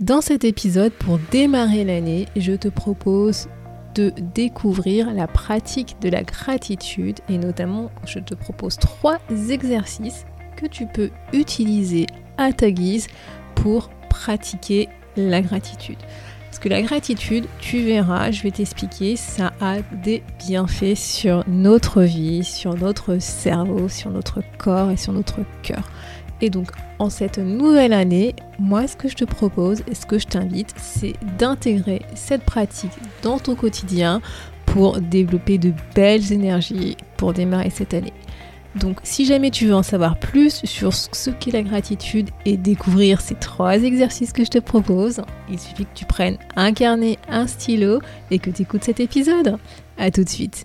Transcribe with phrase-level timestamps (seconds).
[0.00, 3.48] Dans cet épisode, pour démarrer l'année, je te propose
[3.96, 9.18] de découvrir la pratique de la gratitude et notamment je te propose trois
[9.50, 10.24] exercices
[10.56, 12.06] que tu peux utiliser
[12.36, 13.08] à ta guise
[13.56, 15.98] pour pratiquer la gratitude.
[16.48, 22.02] Parce que la gratitude, tu verras, je vais t'expliquer, ça a des bienfaits sur notre
[22.02, 25.90] vie, sur notre cerveau, sur notre corps et sur notre cœur.
[26.40, 30.18] Et donc, en cette nouvelle année, moi, ce que je te propose et ce que
[30.18, 32.92] je t'invite, c'est d'intégrer cette pratique
[33.22, 34.20] dans ton quotidien
[34.66, 38.12] pour développer de belles énergies pour démarrer cette année.
[38.74, 43.20] Donc si jamais tu veux en savoir plus sur ce qu'est la gratitude et découvrir
[43.20, 47.46] ces trois exercices que je te propose, il suffit que tu prennes un carnet, un
[47.46, 49.56] stylo et que tu écoutes cet épisode.
[49.96, 50.64] A tout de suite.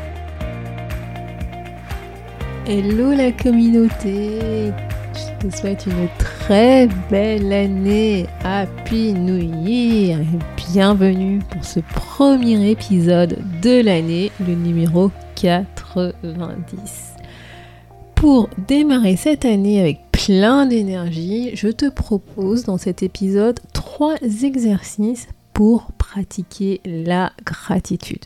[2.67, 4.71] Hello la communauté
[5.15, 10.19] Je vous souhaite une très belle année Happy New Year
[10.69, 17.13] Bienvenue pour ce premier épisode de l'année, le numéro 90.
[18.13, 25.27] Pour démarrer cette année avec plein d'énergie, je te propose dans cet épisode trois exercices
[25.53, 28.25] pour pratiquer la gratitude.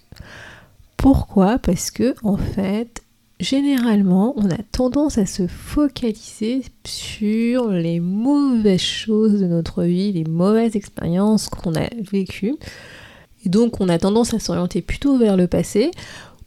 [0.98, 1.58] Pourquoi?
[1.58, 3.05] Parce que en fait,
[3.40, 10.24] généralement, on a tendance à se focaliser sur les mauvaises choses de notre vie, les
[10.24, 12.56] mauvaises expériences qu'on a vécues.
[13.46, 15.92] Et donc, on a tendance à s'orienter plutôt vers le passé,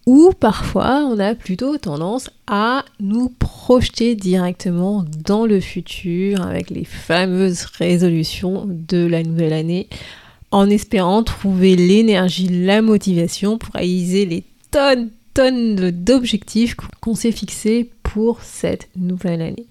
[0.06, 6.84] ou parfois, on a plutôt tendance à nous projeter directement dans le futur avec les
[6.84, 9.86] fameuses résolutions de la nouvelle année,
[10.50, 15.10] en espérant trouver l'énergie, la motivation pour réaliser les tonnes
[15.40, 19.66] d'objectifs qu'on s'est fixés pour cette nouvelle année.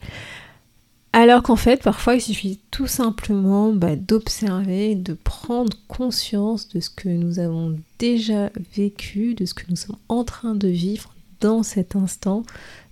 [1.13, 6.89] Alors qu'en fait, parfois, il suffit tout simplement bah, d'observer, de prendre conscience de ce
[6.89, 11.63] que nous avons déjà vécu, de ce que nous sommes en train de vivre dans
[11.63, 12.43] cet instant,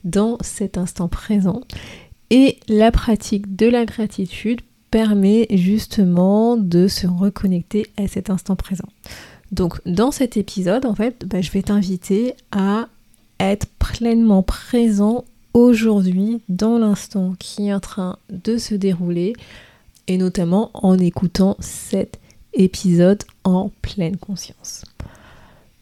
[0.03, 1.61] dans cet instant présent.
[2.31, 8.87] Et la pratique de la gratitude permet justement de se reconnecter à cet instant présent.
[9.51, 12.87] Donc dans cet épisode, en fait, bah, je vais t'inviter à
[13.39, 19.33] être pleinement présent aujourd'hui dans l'instant qui est en train de se dérouler
[20.07, 22.19] et notamment en écoutant cet
[22.53, 24.83] épisode en pleine conscience.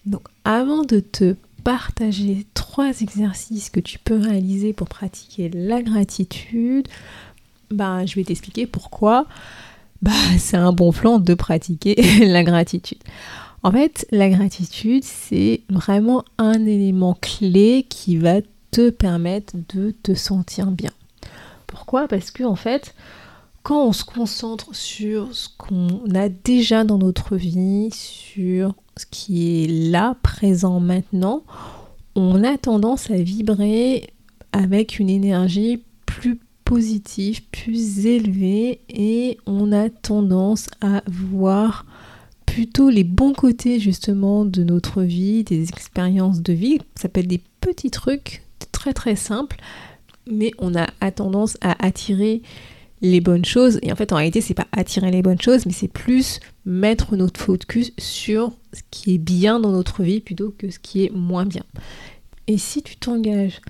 [0.06, 6.88] Donc avant de te partager trois exercices que tu peux réaliser pour pratiquer la gratitude,
[7.72, 9.26] bah, je vais t'expliquer pourquoi
[10.02, 11.96] bah, c'est un bon plan de pratiquer
[12.28, 13.00] la gratitude.
[13.64, 18.42] En fait, la gratitude, c'est vraiment un élément clé qui va
[18.72, 20.92] te permettre de te sentir bien.
[21.66, 22.10] Pourquoi?
[22.10, 22.94] Parce que en fait,
[23.64, 29.64] quand on se concentre sur ce qu'on a déjà dans notre vie, sur ce qui
[29.64, 31.44] est là, présent maintenant,
[32.16, 34.10] on a tendance à vibrer
[34.52, 41.86] avec une énergie plus positive, plus élevée et on a tendance à voir
[42.54, 46.78] plutôt les bons côtés justement de notre vie, des expériences de vie.
[46.94, 49.58] Ça peut être des petits trucs très très simples,
[50.30, 52.44] mais on a tendance à attirer
[53.02, 53.80] les bonnes choses.
[53.82, 57.16] Et en fait, en réalité, c'est pas attirer les bonnes choses, mais c'est plus mettre
[57.16, 61.12] notre focus sur ce qui est bien dans notre vie plutôt que ce qui est
[61.12, 61.64] moins bien.
[62.46, 63.62] Et si tu t'engages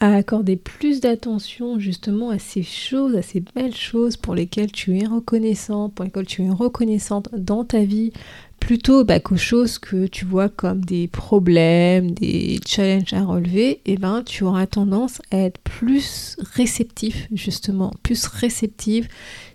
[0.00, 4.98] à accorder plus d'attention justement à ces choses, à ces belles choses pour lesquelles tu
[4.98, 8.12] es reconnaissant, pour lesquelles tu es reconnaissante dans ta vie,
[8.58, 13.80] plutôt bah, qu'aux choses que tu vois comme des problèmes, des challenges à relever, et
[13.92, 19.06] eh ben tu auras tendance à être plus réceptif justement, plus réceptive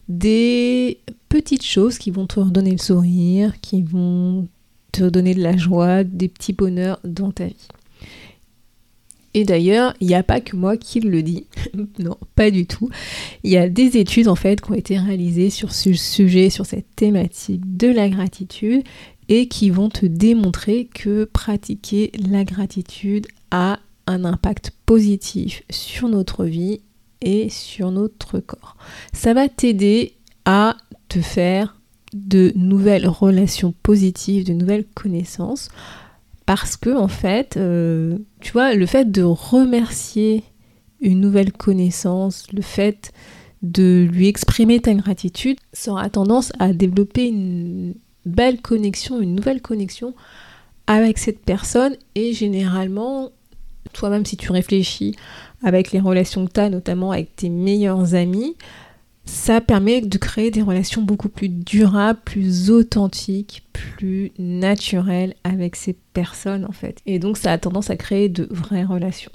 [0.09, 0.99] des
[1.29, 4.47] petites choses qui vont te redonner le sourire, qui vont
[4.91, 7.67] te donner de la joie, des petits bonheurs dans ta vie.
[9.35, 11.45] Et d'ailleurs, il n'y a pas que moi qui le dis.
[11.99, 12.89] non, pas du tout.
[13.43, 16.65] Il y a des études en fait qui ont été réalisées sur ce sujet, sur
[16.65, 18.83] cette thématique de la gratitude
[19.27, 26.45] et qui vont te démontrer que pratiquer la gratitude a un impact positif sur notre
[26.45, 26.79] vie
[27.21, 28.77] et sur notre corps.
[29.11, 30.13] Ça va t'aider
[30.45, 30.77] à
[31.09, 31.75] te faire
[32.13, 35.69] de nouvelles relations positives, de nouvelles connaissances,
[36.45, 40.43] parce que en fait, euh, tu vois, le fait de remercier
[41.01, 43.11] une nouvelle connaissance, le fait
[43.61, 47.95] de lui exprimer ta gratitude, ça aura tendance à développer une
[48.25, 50.13] belle connexion, une nouvelle connexion
[50.87, 53.31] avec cette personne et généralement,
[53.93, 55.15] toi-même si tu réfléchis
[55.63, 58.55] avec les relations que tu as, notamment avec tes meilleurs amis,
[59.25, 65.93] ça permet de créer des relations beaucoup plus durables, plus authentiques, plus naturelles avec ces
[66.13, 66.99] personnes en fait.
[67.05, 69.31] Et donc ça a tendance à créer de vraies relations.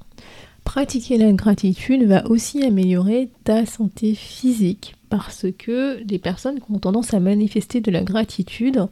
[0.64, 6.78] Pratiquer la gratitude va aussi améliorer ta santé physique parce que les personnes qui ont
[6.78, 8.86] tendance à manifester de la gratitude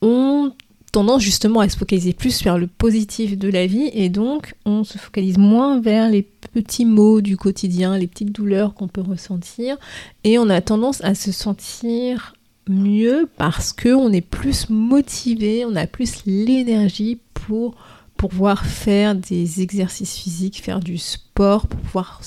[0.00, 0.52] ont
[0.94, 4.84] tendance justement à se focaliser plus vers le positif de la vie et donc on
[4.84, 9.76] se focalise moins vers les petits mots du quotidien, les petites douleurs qu'on peut ressentir
[10.22, 12.34] et on a tendance à se sentir
[12.68, 17.74] mieux parce que on est plus motivé, on a plus l'énergie pour
[18.16, 22.20] pouvoir faire des exercices physiques, faire du sport, pour pouvoir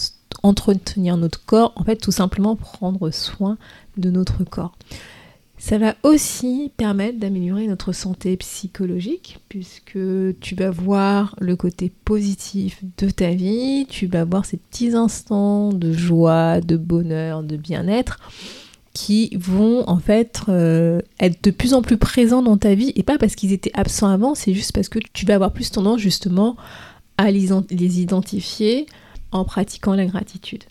[0.43, 3.57] entretenir notre corps, en fait tout simplement prendre soin
[3.95, 4.75] de notre corps.
[5.59, 9.97] Ça va aussi permettre d'améliorer notre santé psychologique puisque
[10.39, 15.73] tu vas voir le côté positif de ta vie, tu vas voir ces petits instants
[15.73, 18.19] de joie, de bonheur, de bien-être
[18.93, 23.03] qui vont en fait euh, être de plus en plus présents dans ta vie et
[23.03, 25.99] pas parce qu'ils étaient absents avant, c'est juste parce que tu vas avoir plus tendance
[25.99, 26.55] justement
[27.17, 28.85] à les identifier
[29.31, 30.63] en pratiquant la gratitude.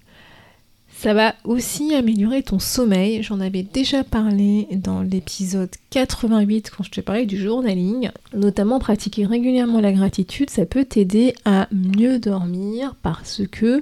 [0.99, 3.23] Ça va aussi améliorer ton sommeil.
[3.23, 8.11] J'en avais déjà parlé dans l'épisode 88 quand je te parlais du journaling.
[8.35, 13.81] Notamment pratiquer régulièrement la gratitude, ça peut t'aider à mieux dormir parce que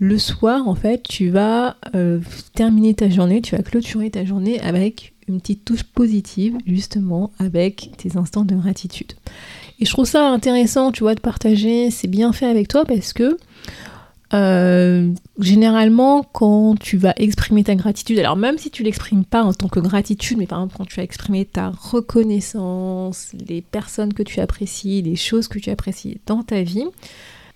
[0.00, 2.18] le soir, en fait, tu vas euh,
[2.54, 7.92] terminer ta journée, tu vas clôturer ta journée avec une petite touche positive, justement, avec
[7.96, 9.12] tes instants de gratitude.
[9.78, 13.12] Et je trouve ça intéressant, tu vois, de partager, c'est bien fait avec toi parce
[13.12, 13.38] que
[14.34, 19.52] euh, généralement, quand tu vas exprimer ta gratitude, alors même si tu l'exprimes pas en
[19.52, 24.24] tant que gratitude, mais par exemple quand tu vas exprimer ta reconnaissance, les personnes que
[24.24, 26.86] tu apprécies, les choses que tu apprécies dans ta vie,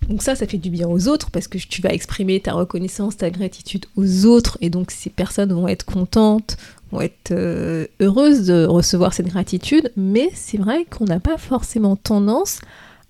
[0.08, 3.16] donc ça, ça fait du bien aux autres parce que tu vas exprimer ta reconnaissance,
[3.16, 6.56] ta gratitude aux autres et donc ces personnes vont être contentes,
[6.92, 11.96] vont être euh, heureuses de recevoir cette gratitude, mais c'est vrai qu'on n'a pas forcément
[11.96, 12.60] tendance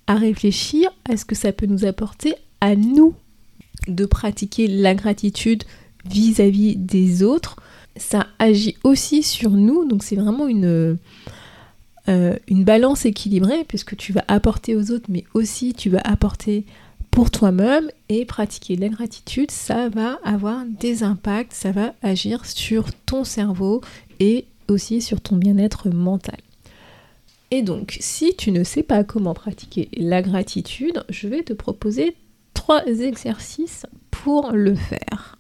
[0.07, 3.15] à réfléchir à ce que ça peut nous apporter à nous
[3.89, 5.65] de pratiquer la gratitude
[6.05, 7.57] vis-à-vis des autres,
[7.97, 10.99] ça agit aussi sur nous, donc c'est vraiment une,
[12.09, 16.65] euh, une balance équilibrée puisque tu vas apporter aux autres, mais aussi tu vas apporter
[17.11, 22.93] pour toi-même et pratiquer la gratitude, ça va avoir des impacts, ça va agir sur
[23.07, 23.81] ton cerveau
[24.21, 26.39] et aussi sur ton bien-être mental.
[27.51, 32.15] Et donc, si tu ne sais pas comment pratiquer la gratitude, je vais te proposer
[32.71, 35.37] trois exercices pour le faire.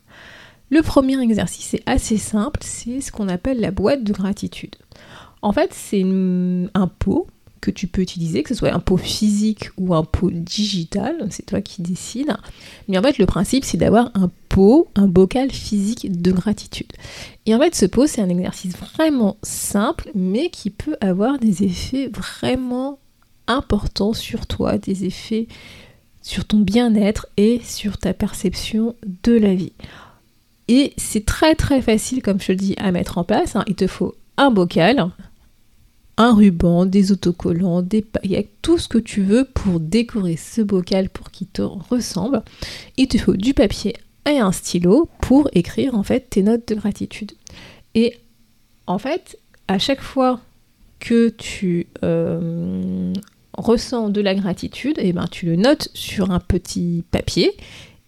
[0.69, 4.75] Le premier exercice est assez simple, c'est ce qu'on appelle la boîte de gratitude.
[5.41, 7.29] En fait, c'est un pot
[7.61, 11.47] que tu peux utiliser, que ce soit un pot physique ou un pot digital, c'est
[11.47, 12.35] toi qui décides.
[12.88, 16.93] Mais en fait, le principe, c'est d'avoir un pot, un bocal physique de gratitude.
[17.46, 21.63] Et en fait, ce pot, c'est un exercice vraiment simple, mais qui peut avoir des
[21.63, 22.99] effets vraiment
[23.46, 25.46] importants sur toi, des effets
[26.22, 29.72] sur ton bien-être et sur ta perception de la vie.
[30.69, 33.56] Et c'est très très facile, comme je te le dis, à mettre en place.
[33.56, 33.65] Hein.
[33.67, 35.10] Il te faut un bocal,
[36.17, 41.08] un ruban, des autocollants, des paillettes, tout ce que tu veux pour décorer ce bocal
[41.08, 42.43] pour qu'il te ressemble.
[42.96, 43.94] Il te faut du papier
[44.27, 47.32] et un stylo pour écrire en fait tes notes de gratitude.
[47.94, 48.19] Et
[48.86, 50.41] en fait, à chaque fois
[50.98, 53.12] que tu euh,
[53.56, 57.52] ressens de la gratitude, et eh ben tu le notes sur un petit papier.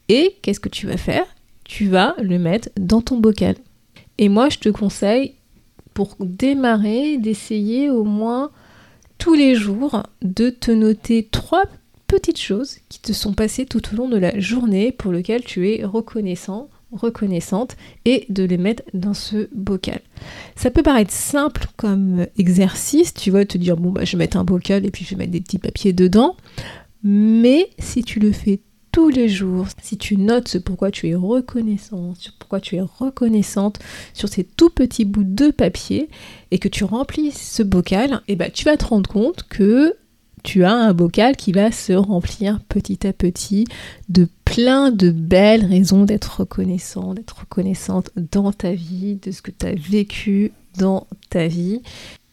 [0.08, 1.24] Et qu'est-ce que tu vas faire?
[1.64, 3.56] Tu vas le mettre dans ton bocal.
[4.18, 5.34] Et moi, je te conseille
[5.94, 8.50] pour démarrer d'essayer au moins
[9.18, 11.64] tous les jours de te noter trois
[12.06, 15.70] petites choses qui te sont passées tout au long de la journée pour lesquelles tu
[15.70, 20.00] es reconnaissant reconnaissante et de les mettre dans ce bocal.
[20.56, 24.36] Ça peut paraître simple comme exercice, tu vas te dire bon bah je vais mettre
[24.36, 26.36] un bocal et puis je vais mettre des petits papiers dedans,
[27.02, 28.60] mais si tu le fais
[28.92, 32.82] tous les jours, si tu notes ce pourquoi tu es reconnaissant, sur pourquoi tu es
[32.82, 33.78] reconnaissante
[34.12, 36.10] sur ces tout petits bouts de papier
[36.50, 39.96] et que tu remplis ce bocal, et eh bah, tu vas te rendre compte que
[40.42, 43.66] tu as un bocal qui va se remplir petit à petit
[44.08, 49.50] de plein de belles raisons d'être reconnaissant, d'être reconnaissante dans ta vie, de ce que
[49.50, 51.80] tu as vécu dans ta vie.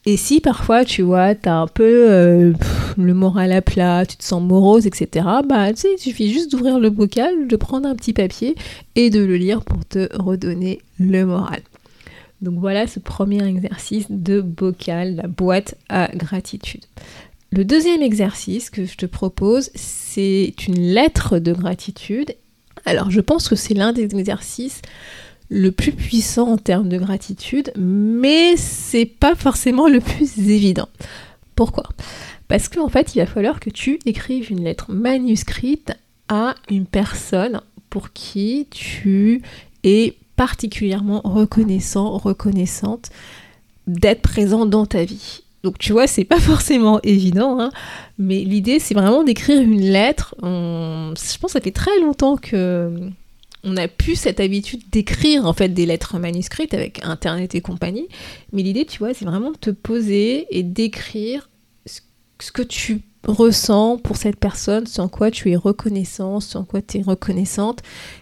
[0.06, 2.54] Et si parfois, tu vois, tu as un peu euh,
[2.98, 6.80] le moral à plat, tu te sens morose, etc., bah, tu il suffit juste d'ouvrir
[6.80, 8.56] le bocal, de prendre un petit papier
[8.96, 11.62] et de le lire pour te redonner le moral.
[12.42, 16.86] Donc voilà ce premier exercice de bocal, la boîte à gratitude.
[17.52, 22.36] Le deuxième exercice que je te propose, c'est une lettre de gratitude.
[22.86, 24.82] Alors je pense que c'est l'un des exercices
[25.50, 30.90] le plus puissant en termes de gratitude, mais c'est pas forcément le plus évident.
[31.56, 31.90] Pourquoi?
[32.48, 35.92] Parce qu'en fait, il va falloir que tu écrives une lettre manuscrite
[36.28, 39.42] à une personne pour qui tu
[39.84, 43.10] es particulièrement reconnaissant, reconnaissante
[43.88, 45.42] d'être présent dans ta vie.
[45.64, 47.72] Donc tu vois, c'est pas forcément évident, hein,
[48.18, 50.36] mais l'idée c'est vraiment d'écrire une lettre.
[50.42, 53.10] Je pense que ça fait très longtemps que
[53.64, 58.08] on a plus cette habitude d'écrire en fait des lettres manuscrites avec Internet et compagnie.
[58.54, 61.50] Mais l'idée, tu vois, c'est vraiment de te poser et d'écrire
[61.86, 67.00] ce que tu ressens pour cette personne, sans quoi tu es reconnaissant, sans quoi tu
[67.00, 67.82] es reconnaissante,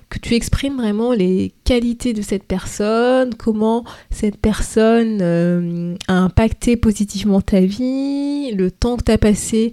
[0.10, 6.78] que tu exprimes vraiment les qualités de cette personne, comment cette personne euh, a impacté
[6.78, 9.72] positivement ta vie, le temps que tu as passé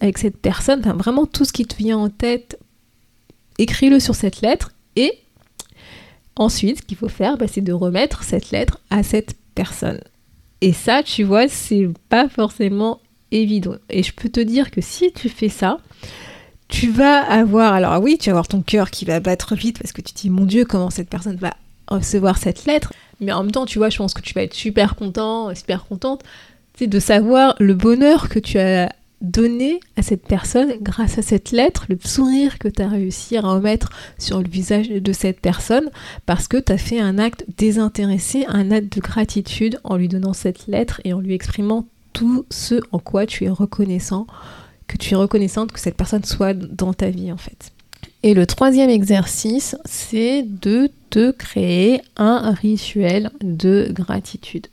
[0.00, 2.58] avec cette personne, vraiment tout ce qui te vient en tête,
[3.58, 5.12] écris-le sur cette lettre et
[6.36, 10.00] ensuite ce qu'il faut faire, bah, c'est de remettre cette lettre à cette personne.
[10.62, 13.00] Et ça, tu vois, c'est pas forcément
[13.32, 15.78] Et je peux te dire que si tu fais ça,
[16.68, 19.92] tu vas avoir, alors oui, tu vas avoir ton cœur qui va battre vite parce
[19.92, 21.54] que tu te dis, mon Dieu, comment cette personne va
[21.88, 22.92] recevoir cette lettre.
[23.20, 25.86] Mais en même temps, tu vois, je pense que tu vas être super content, super
[25.86, 26.22] contente,
[26.76, 28.92] c'est de savoir le bonheur que tu as
[29.22, 33.40] donné à cette personne grâce à cette lettre, le sourire que tu as réussi à
[33.40, 35.90] remettre sur le visage de cette personne
[36.26, 40.34] parce que tu as fait un acte désintéressé, un acte de gratitude en lui donnant
[40.34, 44.26] cette lettre et en lui exprimant tout ce en quoi tu es reconnaissant
[44.86, 47.72] que tu es reconnaissante que cette personne soit dans ta vie en fait.
[48.22, 54.68] Et le troisième exercice, c'est de te créer un rituel de gratitude.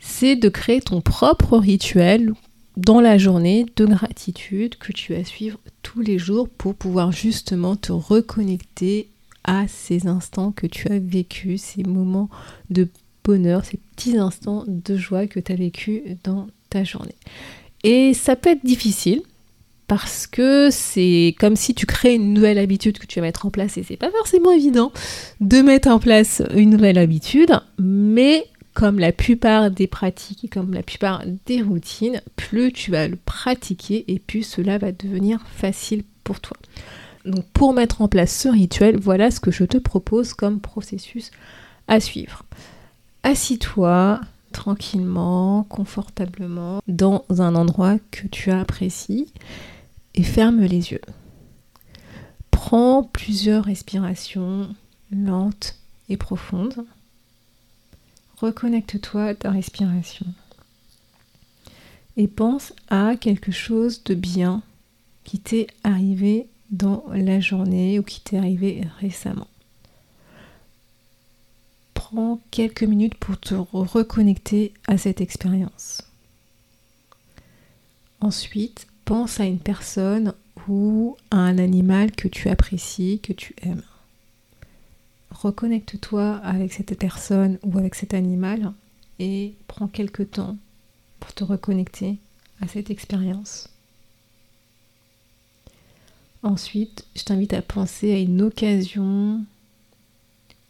[0.00, 2.32] C'est de créer ton propre rituel
[2.76, 7.76] dans la journée de gratitude que tu vas suivre tous les jours pour pouvoir justement
[7.76, 9.08] te reconnecter
[9.44, 12.28] à ces instants que tu as vécu, ces moments
[12.70, 12.88] de
[13.24, 17.16] bonheur, ces petits instants de joie que tu as vécu dans ta journée.
[17.82, 19.22] Et ça peut être difficile
[19.86, 23.50] parce que c'est comme si tu crées une nouvelle habitude que tu vas mettre en
[23.50, 24.92] place et c'est pas forcément évident
[25.40, 30.72] de mettre en place une nouvelle habitude, mais comme la plupart des pratiques et comme
[30.74, 36.02] la plupart des routines, plus tu vas le pratiquer et plus cela va devenir facile
[36.24, 36.56] pour toi.
[37.24, 41.30] Donc pour mettre en place ce rituel, voilà ce que je te propose comme processus
[41.88, 42.44] à suivre.
[43.26, 44.20] Assis-toi,
[44.52, 49.32] tranquillement, confortablement, dans un endroit que tu apprécies
[50.14, 51.00] et ferme les yeux.
[52.50, 54.68] Prends plusieurs respirations
[55.10, 55.78] lentes
[56.10, 56.84] et profondes.
[58.36, 60.26] Reconnecte-toi à ta respiration
[62.18, 64.62] et pense à quelque chose de bien
[65.24, 69.48] qui t'est arrivé dans la journée ou qui t'est arrivé récemment
[72.14, 76.02] prends quelques minutes pour te reconnecter à cette expérience.
[78.20, 80.32] Ensuite, pense à une personne
[80.68, 83.82] ou à un animal que tu apprécies, que tu aimes.
[85.30, 88.72] Reconnecte-toi avec cette personne ou avec cet animal
[89.18, 90.56] et prends quelques temps
[91.18, 92.18] pour te reconnecter
[92.60, 93.68] à cette expérience.
[96.44, 99.44] Ensuite, je t'invite à penser à une occasion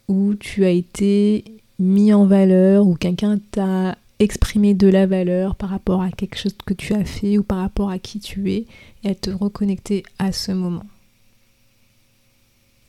[0.07, 1.43] où tu as été
[1.79, 6.55] mis en valeur, ou quelqu'un t'a exprimé de la valeur par rapport à quelque chose
[6.65, 8.65] que tu as fait ou par rapport à qui tu es,
[9.03, 10.85] et à te reconnecter à ce moment.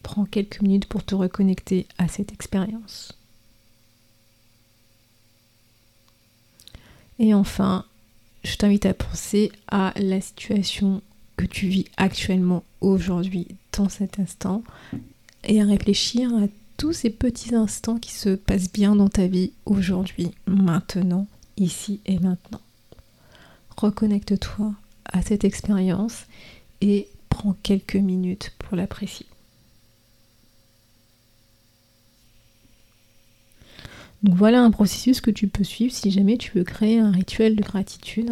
[0.02, 3.12] Prends quelques minutes pour te reconnecter à cette expérience.
[7.18, 7.84] Et enfin,
[8.44, 11.02] je t'invite à penser à la situation
[11.36, 14.62] que tu vis actuellement aujourd'hui dans cet instant
[15.44, 16.46] et à réfléchir à
[16.76, 22.18] tous ces petits instants qui se passent bien dans ta vie aujourd'hui, maintenant, ici et
[22.18, 22.60] maintenant.
[23.76, 24.72] Reconnecte-toi
[25.04, 26.26] à cette expérience
[26.80, 29.26] et prends quelques minutes pour l'apprécier.
[34.22, 37.54] Donc voilà un processus que tu peux suivre si jamais tu veux créer un rituel
[37.54, 38.30] de gratitude.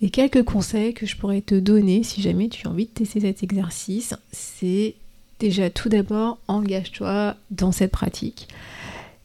[0.00, 3.20] Et quelques conseils que je pourrais te donner si jamais tu as envie de tester
[3.20, 4.96] cet exercice, c'est
[5.38, 8.48] déjà tout d'abord engage-toi dans cette pratique.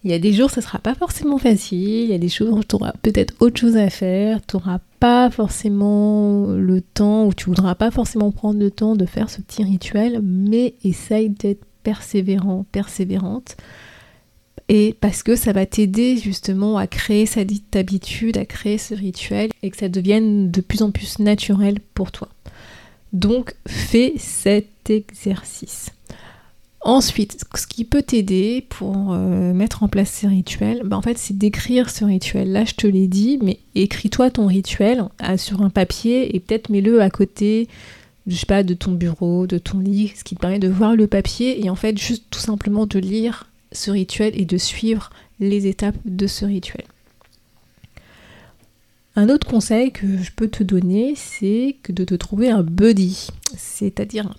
[0.03, 2.05] Il y a des jours, ce sera pas forcément facile.
[2.05, 4.39] Il y a des jours où tu auras peut-être autre chose à faire.
[4.45, 9.05] Tu n'auras pas forcément le temps ou tu voudras pas forcément prendre le temps de
[9.05, 10.19] faire ce petit rituel.
[10.23, 13.57] Mais essaye d'être persévérant, persévérante.
[14.69, 19.51] Et parce que ça va t'aider justement à créer cette habitude, à créer ce rituel
[19.61, 22.29] et que ça devienne de plus en plus naturel pour toi.
[23.13, 25.91] Donc fais cet exercice.
[26.83, 31.17] Ensuite, ce qui peut t'aider pour euh, mettre en place ces rituels, bah, en fait,
[31.17, 32.51] c'est d'écrire ce rituel.
[32.51, 36.69] Là, je te l'ai dit, mais écris-toi ton rituel euh, sur un papier et peut-être
[36.69, 37.67] mets-le à côté,
[38.25, 41.05] je sais de ton bureau, de ton lit, ce qui te permet de voir le
[41.05, 45.67] papier et en fait, juste tout simplement de lire ce rituel et de suivre les
[45.67, 46.85] étapes de ce rituel.
[49.15, 54.27] Un autre conseil que je peux te donner, c'est de te trouver un buddy, c'est-à-dire
[54.27, 54.35] un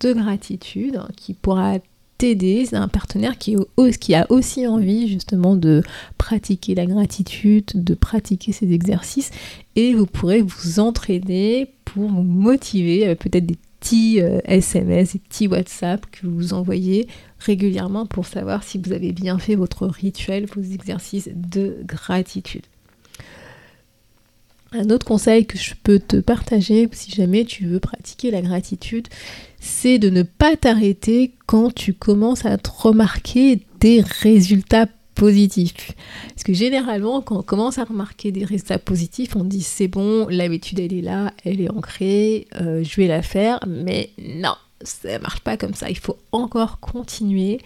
[0.00, 1.78] de gratitude qui pourra
[2.18, 2.66] t'aider.
[2.66, 3.56] C'est un partenaire qui,
[4.14, 5.82] a aussi envie justement de
[6.18, 9.30] pratiquer la gratitude, de pratiquer ces exercices
[9.76, 15.48] et vous pourrez vous entraîner pour vous motiver peut-être des petits SMS, euh, des petits
[15.48, 17.06] WhatsApp que vous envoyez
[17.38, 22.64] régulièrement pour savoir si vous avez bien fait votre rituel, vos exercices de gratitude.
[24.76, 29.06] Un autre conseil que je peux te partager si jamais tu veux pratiquer la gratitude,
[29.60, 35.92] c'est de ne pas t'arrêter quand tu commences à te remarquer des résultats positifs.
[36.30, 40.26] Parce que généralement, quand on commence à remarquer des résultats positifs, on dit c'est bon,
[40.28, 45.20] l'habitude elle est là, elle est ancrée, euh, je vais la faire, mais non, ça
[45.20, 45.88] marche pas comme ça.
[45.88, 47.60] Il faut encore continuer.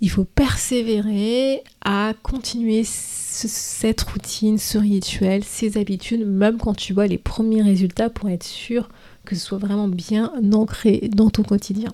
[0.00, 7.06] Il faut persévérer à continuer cette routine, ce rituel, ces habitudes, même quand tu vois
[7.06, 8.88] les premiers résultats pour être sûr
[9.24, 11.92] que ce soit vraiment bien ancré dans ton quotidien.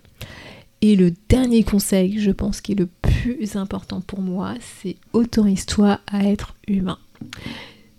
[0.82, 6.00] Et le dernier conseil, je pense, qui est le plus important pour moi, c'est autorise-toi
[6.06, 6.98] à être humain.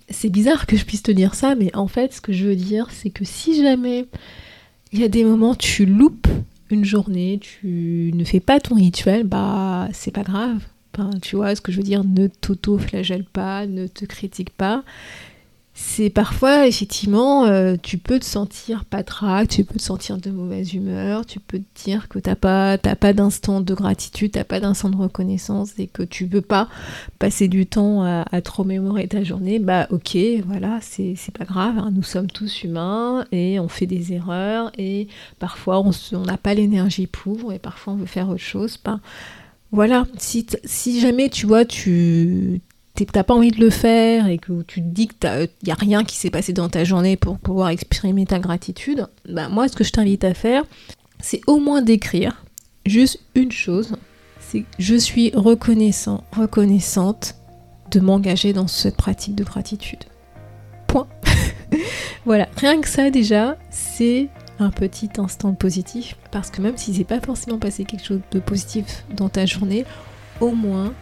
[0.10, 2.56] C'est bizarre que je puisse te dire ça, mais en fait, ce que je veux
[2.56, 4.06] dire, c'est que si jamais
[4.94, 6.28] il y a des moments tu loupes
[6.70, 10.62] une journée, tu ne fais pas ton rituel, bah c'est pas grave
[11.22, 14.84] tu vois ce que je veux dire Ne t'auto-flagelle pas, ne te critique pas.
[15.80, 20.74] C'est parfois, effectivement, euh, tu peux te sentir patraque, tu peux te sentir de mauvaise
[20.74, 24.90] humeur, tu peux te dire que t'as pas, pas d'instant de gratitude, t'as pas d'instant
[24.90, 26.68] de reconnaissance et que tu veux pas
[27.20, 29.60] passer du temps à, à te remémorer ta journée.
[29.60, 31.92] Bah ok, voilà, c'est pas grave, hein.
[31.94, 37.06] nous sommes tous humains et on fait des erreurs et parfois on n'a pas l'énergie
[37.06, 38.80] pour et parfois on veut faire autre chose.
[38.84, 39.00] Bah,
[39.72, 42.62] voilà, si, si jamais tu vois, tu
[43.06, 46.04] t'as pas envie de le faire et que tu te dis qu'il n'y a rien
[46.04, 49.84] qui s'est passé dans ta journée pour pouvoir exprimer ta gratitude, bah moi ce que
[49.84, 50.64] je t'invite à faire,
[51.20, 52.44] c'est au moins d'écrire
[52.86, 53.96] juste une chose,
[54.40, 57.36] c'est je suis reconnaissant, reconnaissante
[57.92, 60.04] de m'engager dans cette pratique de gratitude.
[60.88, 61.08] Point.
[62.26, 64.30] voilà, rien que ça déjà, c'est
[64.60, 68.40] un petit instant positif parce que même s'il s'est pas forcément passé quelque chose de
[68.40, 69.86] positif dans ta journée,
[70.40, 70.94] au moins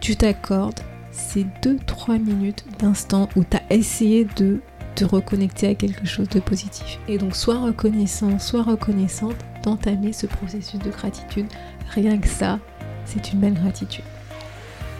[0.00, 0.80] tu t'accordes
[1.12, 4.60] ces 2-3 minutes d'instant où tu as essayé de
[4.94, 6.98] te reconnecter à quelque chose de positif.
[7.08, 11.46] Et donc sois reconnaissant, sois reconnaissante d'entamer ce processus de gratitude.
[11.90, 12.58] Rien que ça,
[13.04, 14.04] c'est une belle gratitude.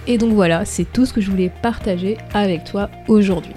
[0.07, 3.55] Et donc voilà, c'est tout ce que je voulais partager avec toi aujourd'hui.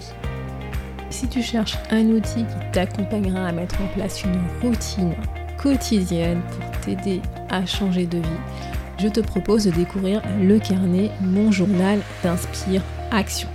[1.09, 5.13] Si tu cherches un outil qui t'accompagnera à mettre en place une routine
[5.57, 11.51] quotidienne pour t'aider à changer de vie, je te propose de découvrir le carnet Mon
[11.51, 12.81] journal d'Inspire
[13.11, 13.49] Action.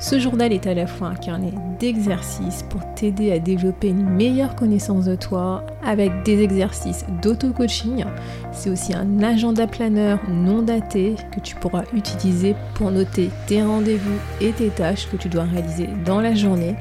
[0.00, 4.54] Ce journal est à la fois un carnet d'exercices pour t'aider à développer une meilleure
[4.54, 8.04] connaissance de toi avec des exercices d'auto-coaching.
[8.52, 14.18] C'est aussi un agenda planeur non daté que tu pourras utiliser pour noter tes rendez-vous
[14.40, 16.76] et tes tâches que tu dois réaliser dans la journée.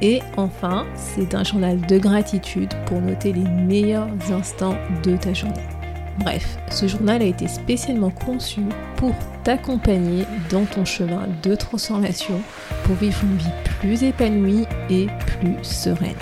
[0.00, 5.81] Et enfin, c'est un journal de gratitude pour noter les meilleurs instants de ta journée.
[6.22, 8.60] Bref, ce journal a été spécialement conçu
[8.96, 12.40] pour t'accompagner dans ton chemin de transformation
[12.84, 16.14] pour vivre une vie plus épanouie et plus sereine.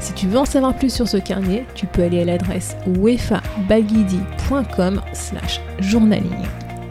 [0.00, 5.00] Si tu veux en savoir plus sur ce carnet, tu peux aller à l'adresse wefabagidi.com
[5.12, 6.44] slash journaling.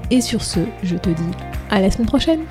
[0.10, 1.32] Et sur ce, je te dis
[1.70, 2.46] à la semaine prochaine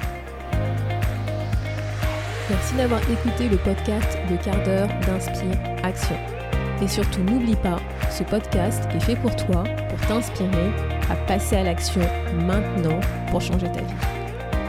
[2.51, 6.34] Merci d'avoir écouté le podcast de quart d'heure d'Inspire Action.
[6.83, 7.79] Et surtout, n'oublie pas,
[8.11, 10.71] ce podcast est fait pour toi, pour t'inspirer
[11.11, 12.03] à passer à l'action
[12.47, 13.95] maintenant pour changer ta vie.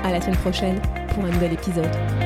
[0.03, 0.79] À la semaine prochaine
[1.13, 2.24] pour un nouvel épisode.